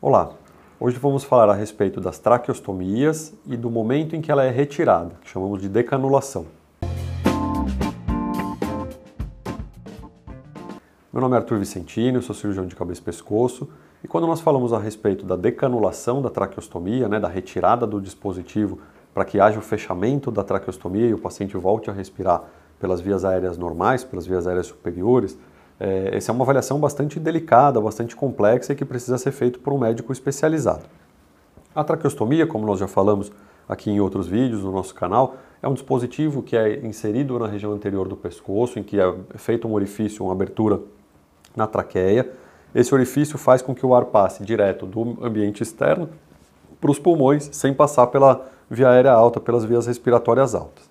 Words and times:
Olá, 0.00 0.30
hoje 0.78 0.96
vamos 0.96 1.24
falar 1.24 1.50
a 1.50 1.54
respeito 1.54 2.00
das 2.00 2.20
traqueostomias 2.20 3.34
e 3.44 3.56
do 3.56 3.68
momento 3.68 4.14
em 4.14 4.20
que 4.20 4.30
ela 4.30 4.44
é 4.44 4.48
retirada, 4.48 5.16
que 5.20 5.28
chamamos 5.28 5.60
de 5.60 5.68
decanulação. 5.68 6.46
Meu 11.12 11.20
nome 11.20 11.34
é 11.34 11.38
Arthur 11.38 11.58
Vicentino, 11.58 12.22
sou 12.22 12.32
cirurgião 12.32 12.64
de 12.64 12.76
cabeça 12.76 13.00
e 13.00 13.04
pescoço, 13.04 13.68
e 14.04 14.06
quando 14.06 14.28
nós 14.28 14.40
falamos 14.40 14.72
a 14.72 14.78
respeito 14.78 15.26
da 15.26 15.34
decanulação 15.34 16.22
da 16.22 16.30
traqueostomia, 16.30 17.08
né, 17.08 17.18
da 17.18 17.26
retirada 17.26 17.84
do 17.84 18.00
dispositivo 18.00 18.78
para 19.12 19.24
que 19.24 19.40
haja 19.40 19.58
o 19.58 19.62
fechamento 19.62 20.30
da 20.30 20.44
traqueostomia 20.44 21.08
e 21.08 21.14
o 21.14 21.18
paciente 21.18 21.56
volte 21.56 21.90
a 21.90 21.92
respirar 21.92 22.44
pelas 22.78 23.00
vias 23.00 23.24
aéreas 23.24 23.58
normais, 23.58 24.04
pelas 24.04 24.28
vias 24.28 24.46
aéreas 24.46 24.68
superiores, 24.68 25.36
é, 25.80 26.16
essa 26.16 26.32
é 26.32 26.34
uma 26.34 26.44
avaliação 26.44 26.78
bastante 26.78 27.20
delicada, 27.20 27.80
bastante 27.80 28.16
complexa 28.16 28.72
e 28.72 28.76
que 28.76 28.84
precisa 28.84 29.16
ser 29.18 29.32
feito 29.32 29.60
por 29.60 29.72
um 29.72 29.78
médico 29.78 30.12
especializado. 30.12 30.84
A 31.74 31.84
traqueostomia, 31.84 32.46
como 32.46 32.66
nós 32.66 32.80
já 32.80 32.88
falamos 32.88 33.30
aqui 33.68 33.90
em 33.90 34.00
outros 34.00 34.26
vídeos 34.26 34.64
no 34.64 34.72
nosso 34.72 34.94
canal, 34.94 35.36
é 35.62 35.68
um 35.68 35.74
dispositivo 35.74 36.42
que 36.42 36.56
é 36.56 36.84
inserido 36.84 37.38
na 37.38 37.46
região 37.46 37.72
anterior 37.72 38.08
do 38.08 38.16
pescoço, 38.16 38.78
em 38.78 38.82
que 38.82 38.98
é 38.98 39.14
feito 39.36 39.68
um 39.68 39.74
orifício, 39.74 40.24
uma 40.24 40.32
abertura 40.32 40.80
na 41.54 41.66
traqueia. 41.66 42.28
Esse 42.74 42.94
orifício 42.94 43.38
faz 43.38 43.62
com 43.62 43.74
que 43.74 43.84
o 43.84 43.94
ar 43.94 44.06
passe 44.06 44.44
direto 44.44 44.86
do 44.86 45.16
ambiente 45.24 45.62
externo 45.62 46.08
para 46.80 46.90
os 46.90 46.98
pulmões, 46.98 47.48
sem 47.52 47.72
passar 47.72 48.06
pela 48.08 48.46
via 48.70 48.88
aérea 48.88 49.12
alta, 49.12 49.40
pelas 49.40 49.64
vias 49.64 49.86
respiratórias 49.86 50.54
altas. 50.54 50.88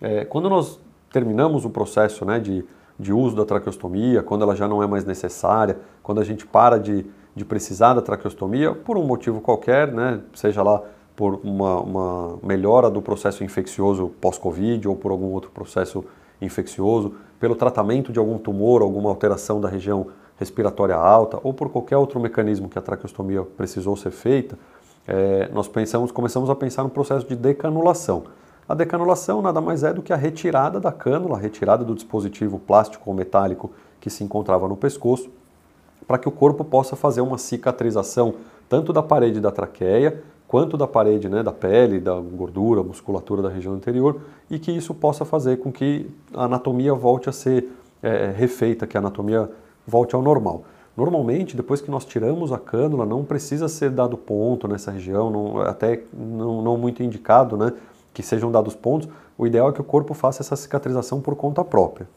É, 0.00 0.24
quando 0.24 0.48
nós 0.48 0.78
terminamos 1.10 1.64
o 1.64 1.70
processo 1.70 2.24
né, 2.24 2.38
de 2.38 2.64
de 2.98 3.12
uso 3.12 3.36
da 3.36 3.44
traqueostomia, 3.44 4.22
quando 4.22 4.42
ela 4.42 4.56
já 4.56 4.66
não 4.66 4.82
é 4.82 4.86
mais 4.86 5.04
necessária, 5.04 5.78
quando 6.02 6.20
a 6.20 6.24
gente 6.24 6.46
para 6.46 6.78
de, 6.78 7.06
de 7.34 7.44
precisar 7.44 7.94
da 7.94 8.02
traqueostomia 8.02 8.74
por 8.74 8.98
um 8.98 9.04
motivo 9.04 9.40
qualquer, 9.40 9.92
né, 9.92 10.20
seja 10.34 10.62
lá 10.62 10.82
por 11.14 11.40
uma, 11.42 11.80
uma 11.80 12.38
melhora 12.42 12.90
do 12.90 13.00
processo 13.02 13.44
infeccioso 13.44 14.12
pós-Covid 14.20 14.86
ou 14.88 14.96
por 14.96 15.10
algum 15.10 15.32
outro 15.32 15.50
processo 15.50 16.04
infeccioso, 16.40 17.14
pelo 17.40 17.54
tratamento 17.54 18.12
de 18.12 18.18
algum 18.18 18.38
tumor, 18.38 18.82
alguma 18.82 19.10
alteração 19.10 19.60
da 19.60 19.68
região 19.68 20.08
respiratória 20.36 20.94
alta 20.94 21.38
ou 21.42 21.52
por 21.52 21.68
qualquer 21.68 21.96
outro 21.96 22.20
mecanismo 22.20 22.68
que 22.68 22.78
a 22.78 22.82
traqueostomia 22.82 23.42
precisou 23.42 23.96
ser 23.96 24.10
feita, 24.10 24.58
é, 25.06 25.48
nós 25.52 25.66
pensamos, 25.66 26.12
começamos 26.12 26.50
a 26.50 26.54
pensar 26.54 26.82
no 26.82 26.90
processo 26.90 27.26
de 27.26 27.34
decanulação. 27.34 28.24
A 28.68 28.74
decanulação 28.74 29.40
nada 29.40 29.62
mais 29.62 29.82
é 29.82 29.94
do 29.94 30.02
que 30.02 30.12
a 30.12 30.16
retirada 30.16 30.78
da 30.78 30.92
cânula, 30.92 31.36
a 31.36 31.40
retirada 31.40 31.82
do 31.82 31.94
dispositivo 31.94 32.58
plástico 32.58 33.08
ou 33.08 33.16
metálico 33.16 33.70
que 33.98 34.10
se 34.10 34.22
encontrava 34.22 34.68
no 34.68 34.76
pescoço, 34.76 35.30
para 36.06 36.18
que 36.18 36.28
o 36.28 36.32
corpo 36.32 36.62
possa 36.62 36.94
fazer 36.94 37.22
uma 37.22 37.38
cicatrização 37.38 38.34
tanto 38.68 38.92
da 38.92 39.02
parede 39.02 39.40
da 39.40 39.50
traqueia 39.50 40.22
quanto 40.46 40.76
da 40.76 40.86
parede 40.86 41.28
né, 41.28 41.42
da 41.42 41.52
pele, 41.52 42.00
da 42.00 42.14
gordura, 42.18 42.82
musculatura 42.82 43.42
da 43.42 43.48
região 43.48 43.74
anterior, 43.74 44.20
e 44.50 44.58
que 44.58 44.70
isso 44.72 44.94
possa 44.94 45.24
fazer 45.24 45.58
com 45.58 45.70
que 45.70 46.10
a 46.34 46.44
anatomia 46.44 46.94
volte 46.94 47.28
a 47.28 47.32
ser 47.32 47.70
é, 48.02 48.32
refeita, 48.34 48.86
que 48.86 48.96
a 48.96 49.00
anatomia 49.00 49.50
volte 49.86 50.14
ao 50.14 50.22
normal. 50.22 50.64
Normalmente, 50.96 51.54
depois 51.54 51.82
que 51.82 51.90
nós 51.90 52.04
tiramos 52.04 52.50
a 52.50 52.58
cânula, 52.58 53.04
não 53.04 53.24
precisa 53.24 53.68
ser 53.68 53.90
dado 53.90 54.16
ponto 54.16 54.66
nessa 54.66 54.90
região, 54.90 55.30
não, 55.30 55.60
até 55.60 56.02
não, 56.12 56.62
não 56.62 56.78
muito 56.78 57.02
indicado, 57.02 57.56
né? 57.56 57.72
Que 58.18 58.22
sejam 58.24 58.50
dados 58.50 58.74
pontos, 58.74 59.08
o 59.38 59.46
ideal 59.46 59.68
é 59.68 59.72
que 59.72 59.80
o 59.80 59.84
corpo 59.84 60.12
faça 60.12 60.42
essa 60.42 60.56
cicatrização 60.56 61.20
por 61.20 61.36
conta 61.36 61.62
própria. 61.62 62.08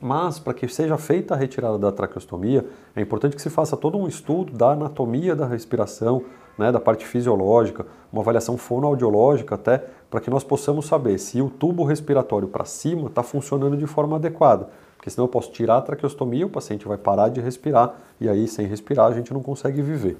Mas, 0.00 0.40
para 0.40 0.52
que 0.52 0.66
seja 0.66 0.98
feita 0.98 1.34
a 1.34 1.36
retirada 1.36 1.78
da 1.78 1.92
traqueostomia, 1.92 2.66
é 2.96 3.00
importante 3.00 3.36
que 3.36 3.42
se 3.42 3.48
faça 3.48 3.76
todo 3.76 3.96
um 3.96 4.08
estudo 4.08 4.52
da 4.52 4.72
anatomia 4.72 5.36
da 5.36 5.46
respiração, 5.46 6.24
né, 6.58 6.72
da 6.72 6.80
parte 6.80 7.06
fisiológica, 7.06 7.86
uma 8.12 8.22
avaliação 8.22 8.58
fonoaudiológica 8.58 9.54
até, 9.54 9.84
para 10.10 10.20
que 10.20 10.30
nós 10.30 10.42
possamos 10.42 10.86
saber 10.86 11.16
se 11.18 11.40
o 11.40 11.48
tubo 11.48 11.84
respiratório 11.84 12.48
para 12.48 12.64
cima 12.64 13.06
está 13.06 13.22
funcionando 13.22 13.76
de 13.76 13.86
forma 13.86 14.16
adequada. 14.16 14.68
Porque 14.96 15.10
senão 15.10 15.26
eu 15.26 15.30
posso 15.30 15.52
tirar 15.52 15.76
a 15.76 15.82
traqueostomia, 15.82 16.44
o 16.44 16.50
paciente 16.50 16.88
vai 16.88 16.98
parar 16.98 17.28
de 17.28 17.40
respirar, 17.40 17.94
e 18.20 18.28
aí, 18.28 18.48
sem 18.48 18.66
respirar, 18.66 19.06
a 19.06 19.14
gente 19.14 19.32
não 19.32 19.44
consegue 19.44 19.80
viver. 19.80 20.16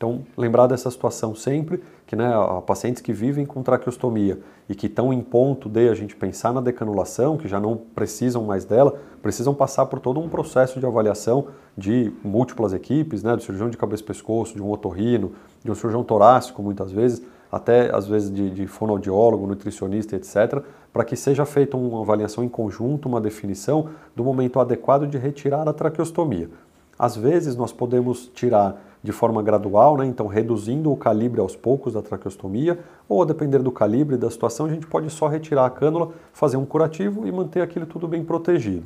Então, 0.00 0.22
lembrar 0.34 0.66
dessa 0.66 0.90
situação 0.90 1.34
sempre, 1.34 1.82
que 2.06 2.16
né, 2.16 2.32
pacientes 2.66 3.02
que 3.02 3.12
vivem 3.12 3.44
com 3.44 3.62
traqueostomia 3.62 4.38
e 4.66 4.74
que 4.74 4.86
estão 4.86 5.12
em 5.12 5.20
ponto 5.20 5.68
de 5.68 5.90
a 5.90 5.94
gente 5.94 6.16
pensar 6.16 6.54
na 6.54 6.62
decanulação, 6.62 7.36
que 7.36 7.46
já 7.46 7.60
não 7.60 7.76
precisam 7.76 8.42
mais 8.44 8.64
dela, 8.64 8.98
precisam 9.20 9.52
passar 9.52 9.84
por 9.84 10.00
todo 10.00 10.18
um 10.18 10.26
processo 10.26 10.80
de 10.80 10.86
avaliação 10.86 11.48
de 11.76 12.10
múltiplas 12.24 12.72
equipes, 12.72 13.22
né, 13.22 13.36
do 13.36 13.42
cirurgião 13.42 13.68
de 13.68 13.76
cabeça 13.76 14.02
e 14.02 14.06
pescoço, 14.06 14.54
de 14.54 14.62
um 14.62 14.70
otorrino, 14.70 15.32
de 15.62 15.70
um 15.70 15.74
cirurgião 15.74 16.02
torácico 16.02 16.62
muitas 16.62 16.90
vezes, 16.90 17.22
até 17.52 17.94
às 17.94 18.06
vezes 18.06 18.32
de, 18.32 18.48
de 18.48 18.66
fonoaudiólogo, 18.66 19.46
nutricionista, 19.46 20.16
etc., 20.16 20.62
para 20.90 21.04
que 21.04 21.14
seja 21.14 21.44
feita 21.44 21.76
uma 21.76 22.00
avaliação 22.00 22.42
em 22.42 22.48
conjunto, 22.48 23.06
uma 23.06 23.20
definição 23.20 23.90
do 24.16 24.24
momento 24.24 24.60
adequado 24.60 25.06
de 25.06 25.18
retirar 25.18 25.68
a 25.68 25.74
traqueostomia. 25.74 26.48
Às 27.00 27.16
vezes 27.16 27.56
nós 27.56 27.72
podemos 27.72 28.30
tirar 28.34 28.78
de 29.02 29.10
forma 29.10 29.42
gradual, 29.42 29.96
né? 29.96 30.04
então 30.04 30.26
reduzindo 30.26 30.92
o 30.92 30.96
calibre 30.98 31.40
aos 31.40 31.56
poucos 31.56 31.94
da 31.94 32.02
traqueostomia, 32.02 32.78
ou 33.08 33.22
a 33.22 33.24
depender 33.24 33.60
do 33.60 33.72
calibre 33.72 34.18
da 34.18 34.28
situação, 34.28 34.66
a 34.66 34.68
gente 34.68 34.86
pode 34.86 35.08
só 35.08 35.26
retirar 35.26 35.64
a 35.64 35.70
cânula, 35.70 36.10
fazer 36.34 36.58
um 36.58 36.66
curativo 36.66 37.26
e 37.26 37.32
manter 37.32 37.62
aquilo 37.62 37.86
tudo 37.86 38.06
bem 38.06 38.22
protegido. 38.22 38.84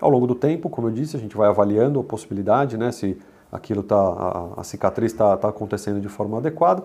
Ao 0.00 0.08
longo 0.08 0.28
do 0.28 0.34
tempo, 0.36 0.70
como 0.70 0.86
eu 0.86 0.92
disse, 0.92 1.16
a 1.16 1.18
gente 1.18 1.36
vai 1.36 1.48
avaliando 1.48 1.98
a 1.98 2.04
possibilidade, 2.04 2.78
né, 2.78 2.92
se 2.92 3.18
aquilo 3.50 3.82
tá, 3.82 3.96
a, 3.96 4.60
a 4.60 4.62
cicatriz 4.62 5.10
está 5.10 5.36
tá 5.36 5.48
acontecendo 5.48 6.00
de 6.00 6.08
forma 6.08 6.38
adequada, 6.38 6.84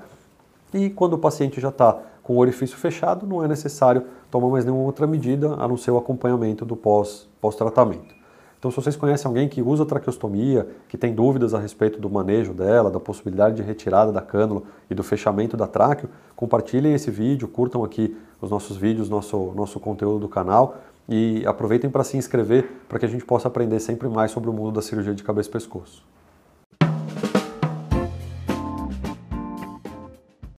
e 0.74 0.90
quando 0.90 1.14
o 1.14 1.20
paciente 1.20 1.62
já 1.62 1.70
está 1.70 1.96
com 2.24 2.34
o 2.34 2.38
orifício 2.40 2.76
fechado, 2.76 3.28
não 3.28 3.44
é 3.44 3.48
necessário 3.48 4.04
tomar 4.32 4.50
mais 4.50 4.66
nenhuma 4.66 4.86
outra 4.86 5.06
medida 5.06 5.54
a 5.60 5.68
não 5.68 5.78
ser 5.78 5.92
o 5.92 5.98
acompanhamento 5.98 6.66
do 6.66 6.76
pós-tratamento. 6.76 8.08
Pós 8.08 8.21
então, 8.62 8.70
se 8.70 8.76
vocês 8.76 8.96
conhecem 8.96 9.28
alguém 9.28 9.50
que 9.50 9.60
usa 9.60 9.88
traqueostomia, 9.88 10.68
que 10.88 10.96
tem 10.96 11.16
dúvidas 11.16 11.56
a 11.56 11.60
respeito 11.60 12.00
do 12.00 12.08
manejo 12.08 12.54
dela, 12.54 12.92
da 12.92 13.00
possibilidade 13.00 13.56
de 13.56 13.64
retirada 13.64 14.12
da 14.12 14.22
cânula 14.22 14.62
e 14.88 14.94
do 14.94 15.02
fechamento 15.02 15.58
da 15.58 15.66
tráqueo, 15.66 16.08
compartilhem 16.36 16.94
esse 16.94 17.10
vídeo, 17.10 17.48
curtam 17.48 17.84
aqui 17.84 18.16
os 18.40 18.52
nossos 18.52 18.78
vídeos, 18.78 19.10
nosso, 19.10 19.52
nosso 19.56 19.80
conteúdo 19.80 20.20
do 20.20 20.30
canal 20.30 20.78
e 21.10 21.44
aproveitem 21.48 21.90
para 21.90 22.04
se 22.04 22.18
inscrever 22.18 22.84
para 22.88 23.00
que 23.00 23.06
a 23.08 23.10
gente 23.10 23.26
possa 23.26 23.48
aprender 23.48 23.80
sempre 23.80 24.08
mais 24.08 24.30
sobre 24.30 24.48
o 24.48 24.54
mundo 24.54 24.74
da 24.74 24.82
cirurgia 24.84 25.16
de 25.16 25.24
cabeça 25.24 25.50
e 25.50 25.54
pescoço. 25.54 26.06